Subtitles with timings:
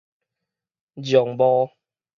[0.97, 1.75] 絨帽